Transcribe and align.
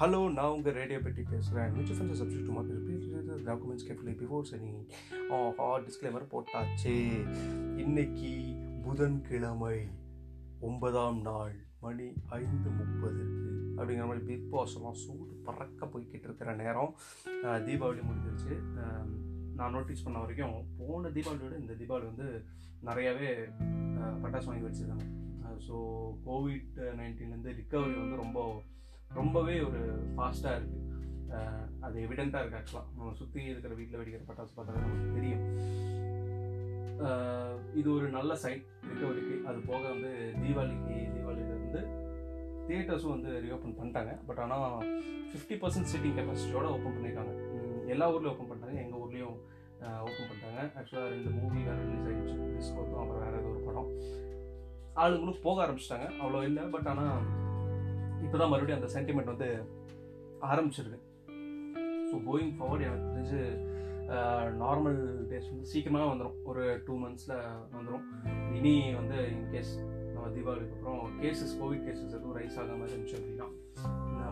Hello 0.00 0.18
நான் 0.34 0.52
உங்கள் 0.56 0.74
radio 0.78 0.98
பற்றி 1.04 1.22
பேசுகிறேன் 1.30 1.70
mutual 1.74 1.98
funds 2.00 2.20
subject 2.20 2.48
to 2.48 2.52
market 2.56 2.82
please 2.82 3.46
documents 3.48 3.86
carefully 3.86 4.12
before 4.20 4.44
signing 4.50 4.82
a 5.36 5.38
hot 5.56 5.86
disclaimer 5.86 6.26
போட்டாச்சு. 6.34 6.92
இன்னைக்கு 7.84 8.30
புதன்கிழமை 8.84 9.78
ஒன்பதாம் 10.68 11.18
நாள் 11.28 11.56
மணி 11.86 12.06
ஐந்து 12.38 12.70
முப்பது. 12.78 13.24
அப்படிங்கிற 13.78 14.06
மாதிரி 14.10 14.24
பிக் 14.30 14.46
பாஸ் 14.54 14.76
எல்லாம் 14.78 14.96
சூடு 15.02 15.34
பறக்க 15.48 15.90
போய்கிட்டு 15.94 16.28
இருக்கிற 16.30 16.54
நேரம். 16.62 16.94
தீபாவளி 17.68 18.06
முடிஞ்சிருச்சு. 18.10 18.54
நான் 19.58 19.76
நோட்டீஸ் 19.78 20.06
பண்ண 20.06 20.24
வரைக்கும் 20.26 20.56
போன 20.80 21.14
தீபாவளியோட 21.18 21.54
இந்த 21.64 21.74
தீபாவளி 21.82 22.08
வந்து 22.12 22.28
நிறையாவே 22.90 23.30
பட்டாசு 24.22 24.50
வாங்கி 24.52 24.68
வச்சுருக்காங்க. 24.68 25.06
ஸோ 25.68 25.76
கோவிட் 26.30 26.82
நைன்டீன்லேருந்து 27.02 27.60
ரிக்கவரி 27.62 27.96
வந்து 28.04 28.24
ரொம்ப 28.24 28.50
ரொம்பவே 29.16 29.54
ஒரு 29.68 29.80
ஃபாஸ்ட்டாக 30.14 30.56
இருக்குது 30.58 30.76
அது 31.86 31.96
எவிடெண்ட்டாக 32.04 32.42
இருக்குது 32.42 32.60
ஆக்சுவலாக 32.60 32.86
நம்ம 32.96 33.14
சுற்றி 33.20 33.40
இருக்கிற 33.52 33.72
வீட்டில் 33.78 34.00
வெடிக்கிற 34.00 34.24
பட்டாசு 34.28 34.52
பார்த்தா 34.56 34.82
நமக்கு 34.84 35.16
தெரியும். 35.18 35.44
இது 37.80 37.88
ஒரு 37.96 38.06
நல்ல 38.16 38.32
சைட் 38.42 38.64
ரிகவரிக்கு 38.90 39.34
அது 39.48 39.58
போக 39.70 39.82
வந்து 39.94 40.10
தீபாவளிக்கு 40.42 40.96
தீபாவளியிலேருந்து 41.14 41.82
தியேட்டர்ஸும் 42.68 43.14
வந்து 43.16 43.30
ரீஓப்பன் 43.44 43.76
பண்ணிட்டாங்க. 43.78 44.12
பட் 44.28 44.40
ஆனால் 44.44 44.78
ஃபிஃப்டி 45.30 45.56
பர்சன்ட் 45.62 45.90
சீட்டிங் 45.92 46.16
கெப்பாசிட்டியோடு 46.18 46.72
ஓப்பன் 46.76 46.96
பண்ணியிருக்காங்க 46.96 47.34
எல்லா 47.94 48.06
ஊர்லேயும் 48.14 48.34
ஓப்பன் 48.34 48.50
பண்ணிட்டாங்க. 48.50 48.78
எங்கள் 48.84 49.02
ஊர்லேயும் 49.04 49.36
ஓப்பன் 50.06 50.28
பண்ணிட்டாங்க. 50.28 50.60
ஆக்சுவலாக 50.78 51.12
ரெண்டு 51.14 51.30
மூவி 51.38 51.60
வேறு 51.68 51.84
ரிலீஸ் 51.84 52.08
ஆகிடுச்சு 52.08 52.36
டிஸ்கோத்தும் 52.56 53.00
அப்புறம் 53.02 53.22
வேறு 53.24 53.38
ஏதோ 53.42 53.50
ஒரு 53.54 53.62
படம். 53.68 53.90
ஆளுங்களும் 55.02 55.44
போக 55.46 55.58
ஆரம்பிச்சிட்டாங்க. 55.66 56.08
அவ்வளோ 56.22 56.40
இல்லை. 56.50 56.64
பட் 56.74 56.88
ஆனால் 56.92 57.20
இப்போ 58.24 58.36
தான் 58.40 58.52
மறுபடியும் 58.52 58.80
அந்த 58.80 58.90
சென்டிமெண்ட் 58.96 59.32
வந்து 59.34 59.48
ஆரம்பிச்சிருக்கு. 60.50 61.00
ஸோ 62.10 62.16
கோயிங் 62.28 62.52
ஃபார்வர்ட் 62.58 62.86
எனக்கு 62.88 63.12
தெரிஞ்சு 63.14 63.40
நார்மல் 64.62 65.00
டேஸ் 65.30 65.48
வந்து 65.52 65.70
சீக்கிரமாக 65.72 66.10
வந்துடும் 66.10 66.36
ஒரு 66.50 66.62
டூ 66.86 66.94
மந்த்ஸில் 67.02 67.34
வந்துடும் 67.76 68.04
இனி 68.58 68.74
வந்து 69.00 69.16
இன்கேஸ் 69.32 69.72
நம்ம 70.12 70.28
தீபாவளிக்கு 70.36 70.76
அப்புறம் 70.76 71.02
கேசஸ் 71.22 71.52
கோவிட் 71.62 71.84
கேசஸ் 71.88 72.14
எதுவும் 72.18 72.36
ரைஸ் 72.38 72.56
ஆகாமல் 72.62 72.92
இருந்துச்சு 72.92 73.18
அப்படின்னா 73.18 73.48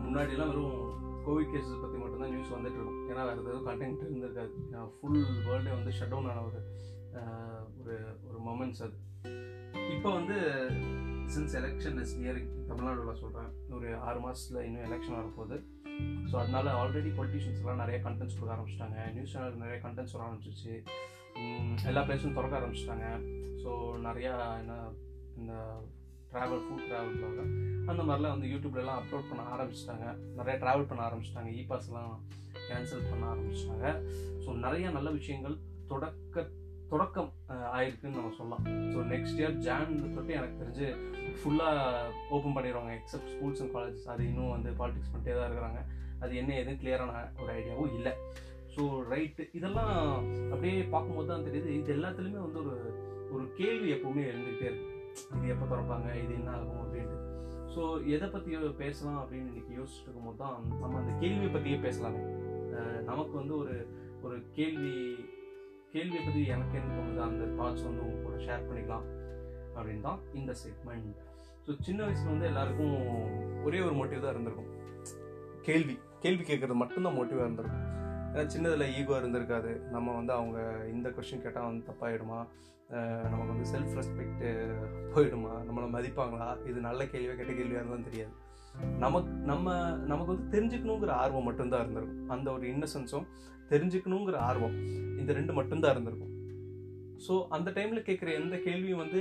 முன்னாடியெல்லாம் 0.04 0.52
வெறும் 0.52 0.78
கோவிட் 1.26 1.52
கேசஸ் 1.54 1.82
பற்றி 1.82 1.98
மட்டும்தான் 2.00 2.32
நியூஸ் 2.34 2.54
வந்துட்டு 2.56 2.78
இருக்கும். 2.78 3.02
ஏன்னா 3.10 3.22
வேறு 3.28 3.44
எதுவும் 3.44 3.68
கண்டென்ட் 3.68 4.02
இருந்திருக்காது. 4.06 4.52
ஃபுல் 4.96 5.20
வேர்ல்டே 5.48 5.72
வந்து 5.78 5.94
ஷட் 5.98 6.12
டவுன் 6.14 6.30
ஆன 6.32 6.44
ஒரு 6.48 6.60
ஒரு 7.80 7.96
ஒரு 8.28 8.38
மொமெண்ட்ஸ் 8.48 8.82
அது. 8.86 8.96
இப்போ 9.94 10.08
வந்து 10.18 10.36
சின்ஸ் 11.34 11.54
எலெக்ஷன் 11.60 11.98
இஸ் 12.02 12.14
நியரிங் 12.20 12.50
தமிழ்நாடுல 12.68 13.14
சொல்கிறேன் 13.22 13.50
ஒரு 13.76 13.88
ஆறு 14.06 14.18
மாதத்தில் 14.24 14.64
இன்னும் 14.66 14.86
எலெக்ஷன் 14.88 15.18
வரப்போகுது. 15.18 15.56
ஸோ 16.30 16.34
அதனால 16.42 16.72
ஆல்ரெடி 16.80 17.10
பொலிட்டிஷியன்ஸ்லாம் 17.18 17.82
நிறைய 17.82 17.98
கண்டென்ட்ஸ் 18.06 18.36
கொடுக்க 18.38 18.54
ஆரம்பிச்சிட்டாங்க. 18.56 18.98
நியூஸ் 19.16 19.32
சேனல் 19.34 19.60
நிறைய 19.64 19.78
கண்டென்ட்ஸ் 19.84 20.14
வர 20.16 20.24
ஆரம்பிச்சிச்சு 20.28 20.72
எல்லா 21.90 22.02
பிளேஸும் 22.06 22.36
திறக்க 22.38 22.60
ஆரம்பிச்சிட்டாங்க. 22.60 23.06
ஸோ 23.62 23.70
நிறையா 24.08 24.34
என்ன 24.62 24.74
இந்த 25.40 25.54
ட்ராவல் 26.32 26.64
ஃபுட் 26.66 26.86
ட்ராவல்காக 26.90 27.40
அந்த 27.90 28.02
மாதிரிலாம் 28.06 28.34
வந்து 28.36 28.50
யூடியூப்லலாம் 28.52 29.00
அப்லோட் 29.00 29.28
பண்ண 29.30 29.42
ஆரம்பிச்சிட்டாங்க. 29.54 30.06
நிறைய 30.38 30.54
ட்ராவல் 30.62 30.88
பண்ண 30.90 31.02
ஆரம்பிச்சிட்டாங்க. 31.08 31.50
இ 31.58 31.64
பாஸ்லாம் 31.72 32.14
கேன்சல் 32.68 33.08
பண்ண 33.10 33.24
ஆரம்பிச்சிட்டாங்க. 33.32 33.88
ஸோ 34.44 34.56
நிறைய 34.66 34.86
நல்ல 34.96 35.10
விஷயங்கள் 35.18 35.56
தொடக்க 35.92 36.46
தொடக்கம் 36.90 37.30
ஆயிருக்குன்னு 37.76 38.18
நம்ம 38.18 38.32
சொல்லலாம். 38.38 38.64
ஸோ 38.92 38.98
நெக்ஸ்ட் 39.12 39.38
இயர் 39.40 39.56
ஜான் 39.66 39.94
தொட்டு 40.00 40.36
எனக்கு 40.38 40.60
தெரிஞ்சு 40.62 40.88
ஃபுல்லாக 41.40 42.02
ஓப்பன் 42.36 42.56
பண்ணிடுவாங்க 42.56 42.92
எக்ஸப்ட் 42.98 43.30
ஸ்கூல்ஸ் 43.34 43.62
அண்ட் 43.62 43.74
காலேஜஸ் 43.76 44.10
அது 44.14 44.22
இன்னும் 44.30 44.54
வந்து 44.56 44.72
பாலிடிக்ஸ் 44.80 45.12
பண்ணிட்டே 45.12 45.36
தான் 45.38 45.48
இருக்கிறாங்க. 45.48 45.80
அது 46.24 46.32
என்ன 46.42 46.54
எதுவும் 46.60 46.80
கிளியரான 46.82 47.12
ஒரு 47.40 47.50
ஐடியாவும் 47.58 47.94
இல்லை. 47.98 48.12
ஸோ 48.74 48.82
ரைட்டு 49.12 49.44
இதெல்லாம் 49.58 49.94
அப்படியே 50.52 50.76
பார்க்கும்போது 50.94 51.28
தான் 51.32 51.46
தெரியுது. 51.48 51.70
இது 51.80 51.94
எல்லாத்துலேயுமே 51.98 52.40
வந்து 52.46 52.60
ஒரு 52.64 52.76
ஒரு 53.34 53.44
கேள்வி 53.60 53.88
எப்போவுமே 53.94 54.24
இருந்துகிட்டே 54.30 54.66
இருக்கு. 54.70 54.90
இது 55.36 55.52
எப்போ 55.54 55.66
திறப்பாங்க? 55.72 56.08
இது 56.24 56.32
என்ன 56.40 56.50
ஆகும் 56.56 56.82
அப்படின்ட்டு. 56.82 57.18
ஸோ 57.74 57.82
எதை 58.14 58.26
பற்றியோ 58.34 58.58
பேசலாம் 58.82 59.20
அப்படின்னு 59.22 59.50
இன்னைக்கு 59.52 59.72
யோசிச்சுட்டு 59.78 60.08
இருக்கும்போது 60.08 60.40
தான் 60.42 60.54
நம்ம 60.82 60.98
அந்த 61.02 61.14
கேள்வியை 61.22 61.50
பற்றியே 61.56 61.78
பேசலாமே. 61.86 62.22
நமக்கு 63.10 63.34
வந்து 63.40 63.54
ஒரு 63.62 63.74
ஒரு 64.26 64.36
கேள்வி 64.56 64.94
கேள்வியை 65.94 66.22
பற்றி 66.24 66.40
எனக்கு 66.46 66.76
என்ன 66.80 66.94
தோணுது 66.96 67.20
அந்த 67.28 67.44
தாட்ஸ் 67.58 67.86
வந்து 67.88 68.04
உங்க 68.06 68.18
கூட 68.22 68.36
ஷேர் 68.46 68.66
பண்ணிக்கலாம் 68.68 69.06
அப்படின்னு 69.76 70.04
தான் 70.08 70.20
இந்த 70.40 70.52
செக்மெண்ட் 70.64 71.22
ஸோ 71.66 71.72
சின்ன 71.80 72.00
வயசுல 72.06 72.32
வந்து 72.32 72.46
எல்லாருக்கும் 72.46 72.96
ஒரே 73.66 73.78
ஒரு 73.80 73.94
மோட்டிவ் 73.98 74.24
தான் 74.24 74.34
இருந்திருக்கும். 74.34 74.70
கேள்வி. 75.62 75.94
கேள்வி 76.20 76.44
கேட்கறது 76.50 76.74
மட்டும்தான் 76.82 77.16
மோட்டிவாக 77.16 77.46
இருந்திருக்கும். 77.46 77.84
ஏன்னா 78.32 78.44
சின்னதில் 78.46 78.92
ஈகோ 78.98 79.14
இருந்திருக்காது. 79.20 79.70
நம்ம 79.94 80.14
வந்து 80.14 80.32
அவங்க 80.32 80.58
இந்த 80.94 81.08
கொஷின் 81.08 81.42
கேட்டால் 81.44 81.68
வந்து 81.68 81.88
தப்பாயிடுமா? 81.90 82.38
நமக்கு 83.32 83.52
வந்து 83.54 83.68
செல்ஃப் 83.72 83.96
ரெஸ்பெக்ட் 83.98 84.44
போயிடுமா? 85.14 85.52
நம்மளை 85.68 85.88
மதிப்பாங்களா? 85.96 86.48
இது 86.70 86.78
நல்ல 86.88 87.00
கேள்வியாக 87.06 87.38
கெட்ட 87.38 87.52
கேள்வியாக 87.52 87.82
இருந்தாலும் 87.82 88.08
தெரியாது. 88.10 88.34
நமக்கு 89.04 89.32
நம்ம 89.50 89.74
நமக்கு 90.10 90.32
வந்து 90.32 90.46
தெரிஞ்சுக்கணுங்கிற 90.54 91.12
ஆர்வம் 91.22 91.46
மட்டும்தான் 91.48 91.82
இருந்திருக்கும். 91.84 92.22
அந்த 92.34 92.46
ஒரு 92.56 92.66
இன்னசென்ஸும் 92.74 93.28
தெரிஞ்சுக்கணுங்கிற 93.72 94.36
ஆர்வம் 94.48 94.76
இந்த 95.20 95.30
ரெண்டு 95.38 95.52
மட்டும்தான் 95.58 95.94
இருந்திருக்கும். 95.94 96.32
ஸோ 97.26 97.34
அந்த 97.56 97.68
டைமில் 97.76 98.06
கேட்குற 98.08 98.30
எந்த 98.40 98.56
கேள்வியும் 98.66 99.02
வந்து 99.04 99.20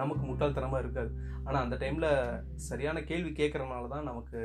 நமக்கு 0.00 0.24
முட்டாள்தனமாக 0.28 0.82
இருக்காது. 0.84 1.10
ஆனால் 1.46 1.62
அந்த 1.64 1.76
டைமில் 1.82 2.10
சரியான 2.68 2.98
கேள்வி 3.10 3.32
கேட்குறனால 3.40 3.88
தான் 3.94 4.08
நமக்கு 4.10 4.40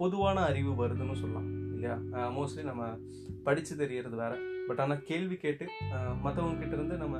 பொதுவான 0.00 0.38
அறிவு 0.50 0.72
வருதுன்னு 0.80 1.20
சொல்லலாம் 1.20 1.48
இல்லையா? 1.74 1.96
மோஸ்ட்லி 2.36 2.62
நம்ம 2.70 2.84
படித்து 3.46 3.74
தெரியறது 3.82 4.16
வேறு. 4.22 4.38
பட் 4.68 4.80
ஆனால் 4.84 5.04
கேள்வி 5.10 5.36
கேட்டு 5.44 5.66
மற்றவங்ககிட்ட 6.24 6.74
இருந்து 6.78 6.96
நம்ம 7.02 7.18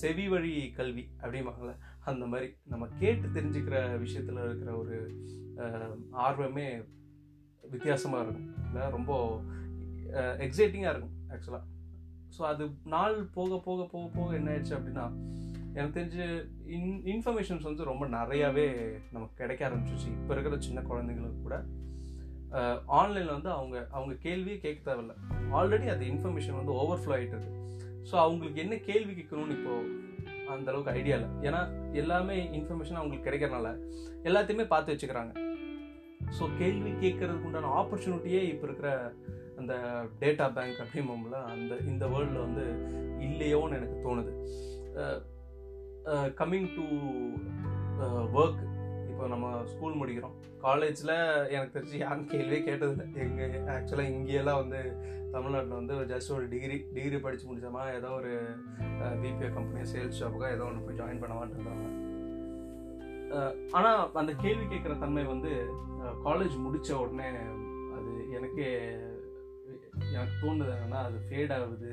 செவி 0.00 0.24
வழி 0.28 0.52
கல்வி 0.78 1.04
அப்படிம்பாங்கள்ல 1.22 1.74
அந்த 2.10 2.24
மாதிரி 2.26 2.48
நம்ம 2.72 2.84
கேட்டு 3.02 3.26
தெரிஞ்சுக்கிற 3.28 3.76
விஷயத்தில் 3.98 4.44
இருக்கிற 4.44 4.70
ஒரு 4.76 4.96
ஆர்வமே 6.26 6.66
வித்தியாசமாக 7.74 8.24
இருக்கும். 8.24 8.48
இல்லை 8.66 8.88
ரொம்ப 8.96 9.12
எக்ஸைட்டிங்காக 10.46 10.92
இருக்கும் 10.94 11.16
ஆக்சுவலாக 11.32 11.64
ஸோ 12.36 12.42
அது 12.50 12.64
நாள் 12.94 13.16
போக 13.34 13.58
போக 13.64 13.86
போக 13.92 14.04
போக 14.16 14.34
என்ன 14.34 14.50
ஆயிடுச்சு 14.52 14.76
அப்படின்னா 14.76 15.06
எனக்கு 15.74 15.96
தெரிஞ்சு 15.98 16.24
இன் 16.76 17.02
இன்ஃபர்மேஷன்ஸ் 17.12 17.68
வந்து 17.68 17.82
ரொம்ப 17.90 18.04
நிறையாவே 18.16 18.66
நமக்கு 19.12 19.34
கிடைக்க 19.34 19.68
ஆரம்பிச்சிச்சு 19.68 20.08
இப்போ 20.18 20.32
இருக்கிற 20.34 20.58
சின்ன 20.66 20.80
குழந்தைங்களுக்கு 20.80 21.40
கூட. 21.42 21.56
ஆன்லைனில் 23.00 23.34
வந்து 23.36 23.50
அவங்க 23.50 23.76
அவங்க 23.90 24.14
கேள்வியே 24.28 24.56
கேட்க 24.64 24.80
தேவையில்ல. 24.88 25.14
ஆல்ரெடி 25.58 25.86
அது 25.94 26.04
இன்ஃபர்மேஷன் 26.04 26.58
வந்து 26.60 26.74
ஓவர்ஃப்ளோ 26.80 27.14
ஆகிட்டு 27.16 27.36
இருக்கு. 27.36 27.60
ஸோ 28.08 28.14
அவங்களுக்கு 28.24 28.62
என்ன 28.64 28.74
கேள்வி 28.88 29.12
கேட்கணும்னு 29.18 29.56
இப்போது 29.58 30.00
அந்த 30.54 30.68
அளவுக்கு 30.70 30.94
ஐடியா 30.98 31.16
இல்லை. 31.18 31.30
ஏன்னா 31.48 31.60
எல்லாமே 32.00 32.36
இன்ஃபர்மேஷன் 32.58 33.00
அவங்களுக்கு 33.00 33.26
கிடைக்கிறனால 33.28 33.68
எல்லாத்தையுமே 34.28 34.66
பார்த்து 34.72 34.94
வச்சுக்கிறாங்க. 34.94 35.32
ஸோ 36.38 36.44
கேள்வி 36.60 36.90
கேட்கறதுக்கு 37.04 37.48
உண்டான 37.48 37.72
ஆப்பர்ச்சுனிட்டியே 37.80 38.40
இப்போ 38.52 38.66
இருக்கிற 38.68 38.90
அந்த 39.60 39.74
டேட்டா 40.20 40.46
பேங்க் 40.56 40.82
அப்படிம்போம்ல 40.84 41.38
அந்த 41.52 41.72
இந்த 41.90 42.04
வேர்ல்டில் 42.12 42.44
வந்து 42.46 42.64
இல்லையோன்னு 43.26 43.78
எனக்கு 43.78 43.96
தோணுது. 44.06 44.32
கம்மிங் 46.40 46.70
டு 46.76 46.84
ஒர்க் 48.40 48.62
இப்போ 49.10 49.24
நம்ம 49.32 49.48
ஸ்கூல் 49.72 49.98
முடிக்கிறோம். 50.00 50.36
காலேஜில் 50.64 51.14
எனக்கு 51.54 51.74
தெரிஞ்சு 51.76 51.96
யாரும் 52.04 52.30
கேள்வியே 52.32 52.60
கேட்டதில்லை. 52.68 53.06
எங்கள் 53.24 53.54
ஆக்சுவலாக 53.76 54.14
இங்கேயெல்லாம் 54.16 54.60
வந்து 54.62 54.80
தமிழ்நாட்டில் 55.34 55.78
வந்து 55.78 55.94
ஜஸ்ட் 56.12 56.32
ஒரு 56.36 56.44
டிகிரி 56.52 56.76
டிகிரி 56.96 57.18
படித்து 57.24 57.48
முடிச்சோமா 57.48 57.82
ஏதோ 57.98 58.08
ஒரு 58.20 58.32
பிபிஏ 59.22 59.48
கம்பெனி 59.58 59.82
சேல்ஸ் 59.92 60.20
ஷாப்புக்கோ 60.20 60.48
ஏதோ 60.56 60.64
ஒன்று 60.68 60.84
போய் 60.86 60.98
ஜாயின் 61.00 61.22
பண்ணவான்ட்டு 61.22 61.58
இருந்தாங்க. 61.58 61.86
ஆனால் 63.78 64.00
அந்த 64.22 64.32
கேள்வி 64.44 64.64
கேட்குற 64.72 64.94
தன்மை 65.02 65.24
வந்து 65.32 65.50
காலேஜ் 66.26 66.56
முடித்த 66.64 66.98
உடனே 67.02 67.28
அது 67.96 68.12
எனக்கே 68.36 68.68
எனக்கு 70.14 70.34
தோணுது 70.42 70.72
என்னன்னா 70.76 71.00
அது 71.08 71.18
ஃபேட் 71.26 71.54
ஆகுது 71.56 71.90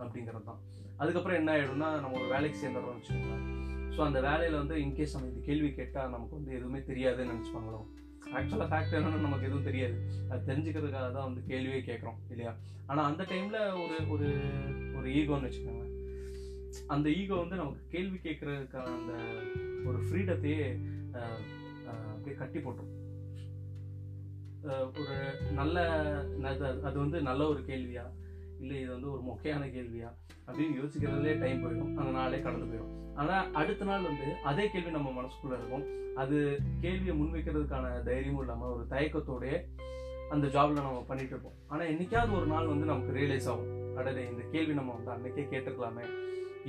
அப்படிங்கிறது 0.00 0.46
தான் 0.50 0.62
அதுக்கப்புறம் 1.02 1.38
என்ன 1.40 1.50
ஆகிடும்னா 1.54 1.88
நம்ம 2.02 2.18
ஒரு 2.20 2.28
வேலைக்கு 2.34 2.60
சேர்ந்துடுறோம்னு 2.60 3.00
வச்சுக்கோங்களேன். 3.00 3.44
ஸோ 3.94 4.00
அந்த 4.06 4.18
வேலையில் 4.28 4.60
வந்து 4.62 4.76
இன்கேஸ் 4.84 5.14
நம்ம 5.16 5.28
இந்த 5.32 5.42
கேள்வி 5.48 5.68
கேட்டால் 5.78 6.12
நமக்கு 6.14 6.38
வந்து 6.38 6.52
எதுவுமே 6.58 6.80
தெரியாதுன்னு 6.90 7.32
நினச்சிப்பாங்களோ? 7.34 7.80
ஆக்சுவலாக 8.34 8.68
ஃபேக்ட் 8.70 8.96
என்னன்னு 8.98 9.24
நமக்கு 9.24 9.46
எதுவும் 9.48 9.66
தெரியாது. 9.68 9.96
அது 10.30 10.40
தெரிஞ்சுக்கிறதுக்காக 10.48 11.08
தான் 11.16 11.28
வந்து 11.28 11.42
கேள்வியே 11.50 11.80
கேட்குறோம் 11.88 12.18
இல்லையா? 12.32 12.52
ஆனால் 12.90 13.08
அந்த 13.10 13.22
டைமில் 13.30 13.60
ஒரு 13.84 13.96
ஒரு 14.14 14.28
ஒரு 14.98 15.08
ஈகோன்னு 15.18 15.48
வச்சுக்கோங்களேன். 15.48 15.92
அந்த 16.94 17.06
ஈகோ 17.20 17.36
வந்து 17.42 17.60
நமக்கு 17.62 17.82
கேள்வி 17.94 18.18
கேட்குறதுக்கான 18.26 18.94
அந்த 18.98 19.12
ஒரு 19.88 19.98
ஃப்ரீடத்தையே 20.06 20.66
அப்படியே 22.14 22.36
கட்டி 22.42 22.58
போட்டோம் 22.58 22.92
ஒரு 25.00 25.16
நல்ல 25.58 25.76
அது 26.52 26.64
அது 26.88 26.96
வந்து 27.04 27.18
நல்ல 27.28 27.42
ஒரு 27.52 27.60
கேள்வியா? 27.70 28.04
இல்லை 28.62 28.76
இது 28.82 28.90
வந்து 28.94 29.08
ஒரு 29.14 29.22
மொக்கையான 29.28 29.64
கேள்வியா? 29.76 30.10
அப்படின்னு 30.46 30.78
யோசிக்கிறதுலே 30.80 31.34
டைம் 31.42 31.62
போயிடும். 31.64 31.92
அந்த 32.00 32.10
நாளே 32.18 32.38
கடந்து 32.46 32.68
போயிடும். 32.70 32.92
ஆனால் 33.20 33.46
அடுத்த 33.60 33.88
நாள் 33.90 34.08
வந்து 34.10 34.28
அதே 34.50 34.64
கேள்வி 34.74 34.90
நம்ம 34.96 35.12
மனசுக்குள்ளே 35.18 35.58
இருக்கும். 35.60 35.86
அது 36.22 36.36
கேள்வியை 36.84 37.14
முன்வைக்கிறதுக்கான 37.20 37.86
தைரியமும் 38.08 38.42
இல்லாமல் 38.44 38.72
ஒரு 38.74 38.84
தயக்கத்தோடயே 38.94 39.58
அந்த 40.34 40.46
ஜாபில் 40.54 40.84
நம்ம 40.86 41.02
பண்ணிட்டு 41.08 41.34
இருப்போம். 41.34 41.56
ஆனால் 41.72 41.90
என்னைக்காவது 41.92 42.32
ஒரு 42.40 42.46
நாள் 42.52 42.70
வந்து 42.72 42.90
நமக்கு 42.90 43.16
ரியலைஸ் 43.18 43.48
ஆகும். 43.52 43.72
அடடே 44.00 44.22
இந்த 44.32 44.42
கேள்வி 44.54 44.74
நம்ம 44.78 44.94
வந்து 44.98 45.12
அன்னைக்கே 45.14 45.44
கேட்டிருக்கலாமே. 45.52 46.06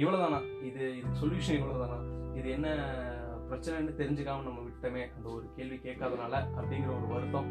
இவ்வளோதானா 0.02 0.40
இது 0.70 0.84
இது 0.98 1.10
சொல்யூஷன் 1.22 1.60
இவ்வளோதானா 1.60 2.00
இது 2.40 2.48
என்ன 2.58 2.68
பிரச்சனைன்னு 3.50 3.94
தெரிஞ்சுக்காம 4.00 4.46
நம்ம 4.48 4.60
விட்டோமே 4.68 5.04
அந்த 5.16 5.28
ஒரு 5.36 5.46
கேள்வி 5.58 5.78
கேட்காதனால 5.86 6.34
அப்படிங்கிற 6.58 6.92
ஒரு 6.98 7.08
வருத்தம் 7.14 7.50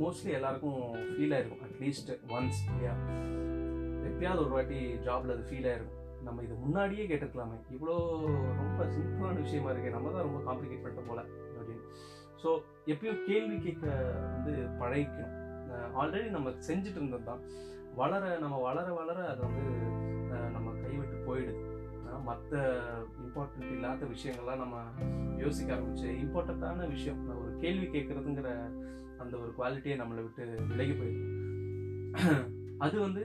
மோஸ்ட்லி 0.00 0.30
எல்லாருக்கும் 0.38 0.78
ஃபீல் 1.14 1.34
ஆயிருக்கும். 1.34 1.60
அட்லீஸ்ட் 1.74 2.10
ஒன்ஸ் 2.36 2.58
இல்லையா 2.70 2.94
எப்பயாவது 4.08 4.42
ஒரு 4.42 4.52
வாட்டி 4.56 4.78
ஜாப்ல 5.06 5.34
அது 5.36 5.44
ஃபீல் 5.48 5.68
ஆயிருக்கும் 5.70 6.00
நம்ம 6.26 6.42
இது 6.44 6.54
முன்னாடியே 6.64 7.04
கேட்டிருக்கலாமே. 7.08 7.56
இவ்வளோ 7.74 7.94
ரொம்ப 8.60 8.84
சிம்பிளான 8.92 9.40
விஷயமா 9.46 9.70
இருக்கே. 9.72 9.90
நம்ம 9.96 10.12
தான் 10.14 10.26
ரொம்ப 10.26 10.38
காம்ப்ளிகேட் 10.46 10.82
பண்ணிட்ட 10.84 11.02
போல 11.08 11.20
அப்படின்னு. 11.58 11.82
ஸோ 12.42 12.48
எப்பயும் 12.92 13.20
கேள்வி 13.28 13.56
கேட்க 13.66 13.84
வந்து 14.34 14.52
பழகிக்கணும். 14.80 15.34
ஆல்ரெடி 16.00 16.28
நம்ம 16.36 16.50
செஞ்சுட்டு 16.68 16.98
இருந்தது 17.00 17.26
தான். 17.30 17.42
வளர 18.00 18.24
நம்ம 18.44 18.56
வளர 18.68 18.86
வளர 19.00 19.18
அது 19.32 19.42
வந்து 19.46 19.64
நம்ம 20.56 20.68
கைவிட்டு 20.82 21.18
போயிடுது. 21.28 21.60
மற்ற 22.28 22.60
இம்பார்ட்டன்ட் 23.24 23.70
இல்லாத 23.76 24.06
விஷயங்கள்லாம் 24.14 24.62
நம்ம 24.64 24.76
யோசிக்க 25.44 25.76
ஆரம்பிச்சு 25.76 26.08
இம்பார்ட்டண்ட்டான 26.24 26.88
விஷயம் 26.96 27.22
ஒரு 27.42 27.52
கேள்வி 27.64 27.86
கேட்குறதுங்கிற 27.96 28.50
அந்த 29.22 29.34
ஒரு 29.42 29.50
குவாலிட்டியை 29.58 29.96
நம்மளை 30.02 30.22
விட்டு 30.24 30.44
விலகி 30.70 30.94
போயிடுது. 31.00 31.32
அது 32.84 32.96
வந்து 33.06 33.22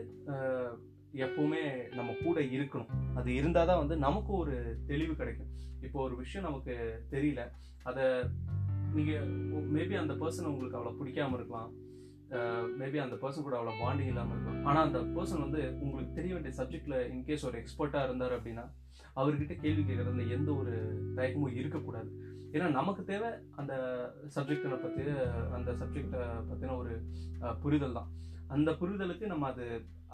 எப்போவுமே 1.26 1.62
நம்ம 1.98 2.12
கூட 2.26 2.40
இருக்கணும். 2.56 2.92
அது 3.20 3.30
இருந்தால் 3.40 3.70
தான் 3.70 3.82
வந்து 3.82 3.96
நமக்கும் 4.06 4.42
ஒரு 4.44 4.56
தெளிவு 4.90 5.14
கிடைக்கும். 5.22 5.52
இப்போ 5.86 5.98
ஒரு 6.08 6.16
விஷயம் 6.24 6.48
நமக்கு 6.48 6.74
தெரியல. 7.14 7.44
அதை 7.90 8.06
நீங்கள் 8.98 9.28
மேபி 9.76 9.96
அந்த 10.02 10.14
பர்சன் 10.22 10.52
உங்களுக்கு 10.52 10.78
அவ்வளோ 10.80 10.98
பிடிக்காமல் 11.00 11.38
இருக்கலாம். 11.40 11.72
மேபி 12.80 12.98
அந்த 13.04 13.16
பர்சன் 13.22 13.46
கூட 13.46 13.56
அவ்வளோ 13.60 13.76
பாண்டிங் 13.82 14.12
இல்லாமல் 14.12 14.36
இருக்கும் 14.36 14.66
ஆனால் 14.70 14.86
அந்த 14.88 15.00
பர்சன் 15.16 15.44
வந்து 15.46 15.62
உங்களுக்கு 15.84 16.18
தெரிய 16.18 16.32
வேண்டிய 16.36 16.54
சப்ஜெக்டில் 16.60 16.98
இன்கேஸ் 17.14 17.46
ஒரு 17.50 17.58
எக்ஸ்பர்ட்டாக 17.62 18.08
இருந்தார் 18.08 18.36
அப்படின்னா 18.38 18.66
அவர்கிட்ட 19.20 19.56
கேள்வி 19.64 19.84
கேட்குறதுல 19.84 20.26
எந்த 20.36 20.50
ஒரு 20.62 20.74
தயக்கமும் 21.18 21.58
இருக்கக்கூடாது. 21.60 22.10
ஏன்னா 22.56 22.68
நமக்கு 22.78 23.02
தேவை 23.10 23.30
அந்த 23.62 23.74
சப்ஜெக்டை 24.36 24.78
பற்றி 24.86 25.04
அந்த 25.58 25.72
சப்ஜெக்டை 25.82 26.22
பற்றின 26.50 26.76
ஒரு 26.82 26.94
புரிதல் 27.64 27.98
தான். 28.00 28.10
அந்த 28.56 28.72
புரிதலுக்கு 28.72 29.26
நம்ம 29.26 29.48
அது 29.48 29.66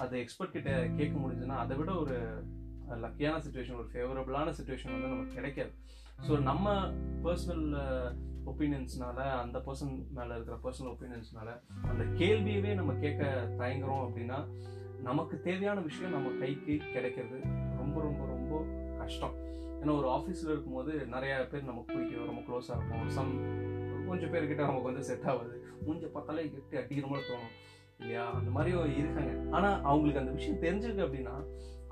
அதை 0.03 0.15
எக்ஸ்பர்ட் 0.19 0.55
கிட்ட 0.55 0.71
கேட்க 0.97 1.15
முடிஞ்சுன்னா 1.19 1.57
அதை 1.63 1.75
விட 1.77 1.91
ஒரு 2.03 2.15
லக்கியான 3.03 3.35
சுச்சுவேஷன் 3.45 3.79
ஒரு 3.81 3.89
ஃபேவரபுளான 3.93 4.53
சுச்சுவேஷன் 4.57 4.93
வந்து 4.95 5.11
நமக்கு 5.13 5.37
கிடைக்காது. 5.37 5.71
ஸோ 6.27 6.33
நம்ம 6.49 6.73
பர்சனல் 7.25 7.67
ஒப்பீனியன்ஸ்னால 8.51 9.19
அந்த 9.43 9.57
பர்சன் 9.67 9.93
மேலே 10.17 10.33
இருக்கிற 10.37 10.57
பர்சனல் 10.65 10.91
ஒப்பீனியன்ஸ்னால 10.93 11.49
அந்த 11.91 12.03
கேள்வியவே 12.21 12.73
நம்ம 12.73 12.93
கேட்க 13.03 13.23
தயங்குறோம் 13.61 14.03
அப்படின்னா 14.05 14.39
நமக்கு 15.09 15.35
தேவையான 15.47 15.79
விஷயம் 15.87 16.15
நம்ம 16.17 16.29
கைக்கு 16.41 16.75
கிடைக்கிறது 16.93 17.39
ரொம்ப 17.81 17.95
ரொம்ப 18.07 18.21
ரொம்ப 18.33 18.53
கஷ்டம். 19.01 19.35
ஏன்னா 19.79 19.93
ஒரு 20.01 20.07
ஆஃபீஸில் 20.17 20.51
இருக்கும்போது 20.53 20.91
நிறைய 21.15 21.33
பேர் 21.51 21.69
நமக்கு 21.71 21.93
பிடிக்கும் 21.93 22.29
ரொம்ப 22.31 22.43
க்ளோஸாக 22.47 22.77
இருக்கும் 22.77 23.09
சம் 23.17 23.33
கொஞ்சம் 24.07 24.31
பேர்கிட்ட 24.33 24.63
நமக்கு 24.69 24.89
வந்து 24.89 25.03
செட் 25.09 25.27
ஆகுது. 25.31 25.55
மூஞ்ச 25.87 26.05
பார்த்தாலே 26.15 26.43
கெட்டி 26.53 26.77
அடிக்கிற 26.81 27.07
மாதிரி 27.07 27.27
தோணும். 27.29 27.53
இல்லையா? 28.01 28.24
அந்த 28.39 28.50
மாதிரி 28.56 28.71
இருக்காங்க. 29.01 29.33
ஆனால் 29.56 29.77
அவங்களுக்கு 29.89 30.21
அந்த 30.24 30.33
விஷயம் 30.38 30.62
தெரிஞ்சிருக்கு 30.65 31.06
அப்படின்னா 31.07 31.36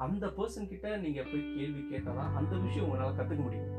அந்த 0.05 0.25
பர்சன் 0.37 0.71
கிட்ட 0.71 0.87
நீங்கள் 1.03 1.29
போய் 1.31 1.43
கேள்வி 1.57 1.81
கேட்டாதான் 1.91 2.33
அந்த 2.39 2.53
விஷயம் 2.65 2.85
உங்களால் 2.87 3.17
கற்றுக்க 3.19 3.43
முடியும். 3.47 3.71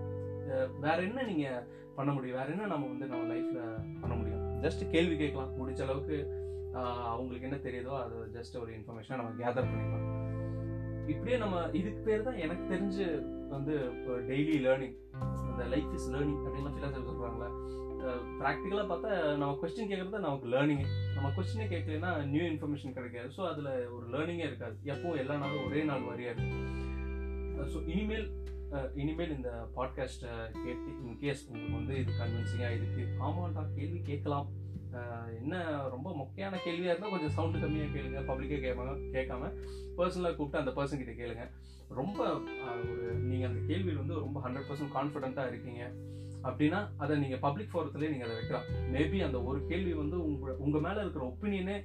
வேற 0.84 0.96
என்ன 1.08 1.22
நீங்கள் 1.30 1.62
பண்ண 1.96 2.10
முடியும்? 2.16 2.38
வேற 2.40 2.48
என்ன 2.54 2.68
நம்ம 2.72 2.88
வந்து 2.92 3.06
நம்ம 3.12 3.28
லைஃப்பில் 3.32 3.62
பண்ண 4.02 4.14
முடியும்? 4.20 4.42
ஜஸ்ட் 4.64 4.82
கேள்வி 4.94 5.16
கேட்கலாம். 5.22 5.52
முடிஞ்ச 5.60 5.80
அளவுக்கு 5.86 6.16
அவங்களுக்கு 7.10 7.48
என்ன 7.48 7.58
தெரியுதோ 7.66 7.92
அது 8.04 8.16
ஜஸ்ட் 8.36 8.56
ஒரு 8.62 8.70
இன்ஃபர்மேஷனை 8.78 9.18
நம்ம 9.20 9.34
கேதர் 9.42 9.68
பண்ணிக்கலாம். 9.70 10.06
இப்படியே 11.12 11.36
நம்ம 11.42 11.56
இதுக்கு 11.80 12.00
பேர் 12.08 12.26
தான் 12.28 12.42
எனக்கு 12.44 12.64
தெரிஞ்சு 12.74 13.06
வந்து 13.54 13.74
டெய்லி 14.30 14.56
லேர்னிங் 14.66 14.96
இந்த 15.54 15.64
லைஃப் 15.72 15.94
இஸ் 15.98 16.10
லேர்னிங் 16.14 16.42
அப்படின்லாம் 16.44 16.76
ஃபிலாசபி 16.76 17.08
சொல்கிறாங்களே 17.10 17.50
ப்ராக்டிக்கலாக 18.40 18.86
பார்த்தா 18.88 19.10
நம்ம 19.40 19.52
கொஸ்டின் 19.60 19.90
கேட்குறது 19.90 20.24
நமக்கு 20.24 20.46
லேர்னிங் 20.54 20.82
நம்ம 21.16 21.28
கொஸ்டினே 21.36 21.66
கேட்கலன்னா 21.70 22.10
நியூ 22.32 22.44
இன்ஃபர்மேஷன் 22.52 22.96
கிடைக்காது. 22.96 23.28
ஸோ 23.36 23.42
அதில் 23.50 23.70
ஒரு 23.96 24.06
லேர்னிங்கே 24.14 24.46
இருக்காது. 24.48 24.74
எப்பவும் 24.92 25.20
எல்லா 25.22 25.36
நாளும் 25.42 25.66
ஒரே 25.68 25.82
நாள் 25.90 26.06
மாதிரியா 26.08 26.32
இருக்கும் 26.32 26.60
ஸோ 27.72 27.80
இனிமேல் 27.92 28.26
இனிமேல் 29.02 29.34
இந்த 29.36 29.50
பாட்காஸ்ட்டை 29.76 30.32
கேட்டு 30.64 30.90
இன்கேஸ் 31.06 31.44
உங்களுக்கு 31.48 31.78
வந்து 31.78 31.94
இது 32.02 32.18
கன்வின்சிங்காக 32.20 32.76
இருக்குது 32.78 33.12
ஆமாண்டா 33.26 33.62
கேள்வி 33.76 34.00
கேட்கலாம். 34.10 34.46
என்ன 35.40 35.54
ரொம்ப 35.94 36.08
முக்கியமான 36.20 36.58
கேள்வியாக 36.64 36.92
இருந்தால் 36.92 37.14
கொஞ்சம் 37.14 37.34
சவுண்டு 37.36 37.62
கம்மியாக 37.62 37.92
கேளுங்க 37.94 38.20
பப்ளிக்காக 38.30 38.60
கேட்பாங்க 38.66 38.94
கேட்காம 39.16 39.50
பர்சனலாக 39.98 40.34
கூப்பிட்டு 40.38 40.62
அந்த 40.62 40.72
பர்சன் 40.78 41.00
கிட்ட 41.02 41.14
கேளுங்க. 41.20 41.44
ரொம்ப 42.00 42.18
ஒரு 42.92 43.06
நீங்கள் 43.30 43.48
அந்த 43.50 43.60
கேள்வியில் 43.70 44.02
வந்து 44.02 44.16
ரொம்ப 44.24 44.38
ஹண்ட்ரட் 44.44 44.68
பர்சன்ட் 44.68 44.94
கான்ஃபிடென்ட்டாக 44.96 45.50
இருக்கீங்க. 45.52 45.82
அப்படின்னா 46.48 46.80
அதை 47.02 47.14
நீங்கள் 47.22 47.42
பப்ளிக் 47.44 47.70
ஃபோரத்துலேயே 47.72 48.12
நீங்கள் 48.12 48.28
அதை 48.28 48.36
வைக்கலாம். 48.38 48.66
மேபி 48.94 49.18
அந்த 49.26 49.38
ஒரு 49.50 49.60
கேள்வி 49.70 49.92
வந்து 50.02 50.16
உங்கள் 50.28 50.58
உங்கள் 50.64 50.84
மேலே 50.86 50.98
இருக்கிற 51.04 51.24
ஒப்பீனியனே 51.32 51.76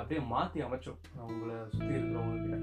அப்படியே 0.00 0.20
மாற்றி 0.34 0.60
அமைச்சோம். 0.66 1.00
உங்களை 1.30 1.56
சுற்றி 1.74 1.92
இருக்கிறவங்க 1.98 2.58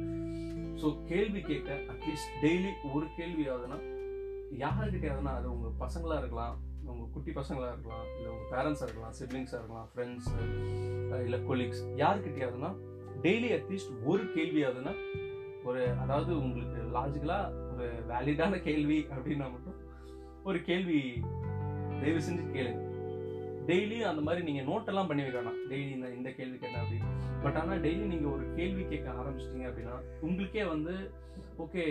ஸோ 0.82 0.88
கேள்வி 1.12 1.42
கேட்க 1.50 1.70
அட்லீஸ்ட் 1.92 2.34
டெய்லி 2.42 2.72
ஒரு 2.96 3.06
கேள்வியாவதுன்னா 3.20 3.78
யாருக்கிட்டையாவதுன்னா 4.64 5.34
அது 5.38 5.48
உங்கள் 5.54 5.80
பசங்களாக 5.84 6.22
இருக்கலாம் 6.22 6.58
உங்கள் 6.88 7.10
குட்டி 7.14 7.32
பசங்களாக 7.32 7.72
இருக்கலாம் 7.72 8.06
இல்லை 8.18 8.32
உங்கள் 8.32 8.52
பேரண்ட்ஸாக 8.52 8.84
இருக்கலாம் 8.84 9.14
சிப்ளிங்ஸாக 9.20 9.58
இருக்கலாம் 9.58 9.90
ஃப்ரெண்ட்ஸு 9.96 10.36
இல்லை 11.24 11.40
கொலீக்ஸ் 11.40 11.84
யாருக்கிட்டையாவதுன்னா 11.96 12.72
டெய்லி 13.22 13.50
அட்லீஸ்ட் 13.52 14.04
ஒரு 14.06 14.24
கேள்வியாவதுன்னா 14.36 14.94
ஒரு 15.64 15.90
அதாவது 16.00 16.42
உங்களுக்கு 16.42 16.82
லாஜிக்கலாக 16.94 17.54
ஒரு 17.74 17.88
வேலிடான 18.10 18.62
கேள்வி 18.62 19.08
அப்படின்னா 19.12 19.52
மட்டும் 19.52 19.78
ஒரு 20.44 20.62
கேள்வி 20.62 21.22
தயவு 22.02 22.20
செஞ்சு 22.20 22.44
கேளுங்க 22.54 22.84
டெய்லி 23.66 24.02
அந்த 24.02 24.22
மாதிரி 24.22 24.46
நீங்கள் 24.46 24.66
நோட்டெல்லாம் 24.66 25.08
பண்ணி 25.08 25.24
வைக்க 25.24 25.54
டெய்லி 25.70 25.90
இந்த 25.90 26.10
இந்த 26.10 26.30
கேள்வி 26.30 26.58
கேட்டேன் 26.58 26.84
அப்படின்னு. 26.84 27.44
பட் 27.44 27.56
ஆனால் 27.56 27.82
டெய்லி 27.82 28.06
நீங்கள் 28.06 28.32
ஒரு 28.32 28.54
கேள்வி 28.56 28.86
கேட்க 28.86 29.10
ஆரம்பிச்சிட்டிங்க 29.10 29.68
அப்படின்னா 29.68 29.96
உங்களுக்கே 30.22 30.64
வந்து 30.64 31.12
ஓகே 31.64 31.84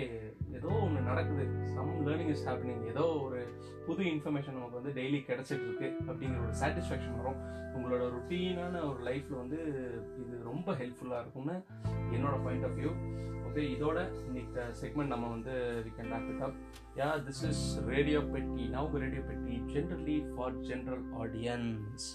ஏதோ 0.53 0.69
ஒன்று 0.85 1.01
நடக்குது. 1.01 1.45
சம் 1.75 2.07
லேர்னிங் 2.07 2.31
இஸ் 2.31 2.49
ஹேப்பனிங் 2.49 2.85
ஏதோ 2.87 3.05
ஒரு 3.25 3.41
புது 3.87 4.03
இன்ஃபர்மேஷன் 4.05 4.57
நமக்கு 4.59 4.79
வந்து 4.81 4.93
டெய்லி 5.01 5.21
கிடைச்சிட்டு 5.29 5.67
இருக்கு 5.69 5.89
அப்படிங்கிற 6.07 6.41
ஒரு 6.47 6.55
சாட்டிஸ்ஃபேக்ஷன் 6.61 7.17
வரும். 7.17 7.41
உங்களோட 7.77 8.05
ருட்டீனான 8.15 8.75
ஒரு 8.91 9.01
லைஃப்பில் 9.11 9.41
வந்து 9.43 9.59
இது 10.21 10.37
ரொம்ப 10.45 10.73
ஹெல்ப்ஃபுல்லாக 10.73 11.21
இருக்கும்னு 11.21 11.57
என்னோட 12.15 12.37
பாயிண்ட் 12.45 12.65
ஆஃப் 12.65 12.77
வியூ 12.79 12.93
ஓகே 13.47 13.65
இதோட 13.75 13.99
இன்னைக்கு 14.27 14.63
செக்மெண்ட் 14.81 15.13
நம்ம 15.15 15.29
வந்து 15.29 15.53
we 15.87 15.91
can 15.99 16.11
wrap 16.15 16.31
it 16.33 16.43
up 16.43 16.57
yeah 16.97 17.09
this 17.27 17.45
is 17.49 17.65
radio 17.87 18.21
Petti 18.21 18.65
now 18.69 18.97
radio 19.05 19.23
Petti 19.23 19.57
generally 19.75 20.17
for 20.35 20.57
general 20.61 21.05
audience 21.19 22.09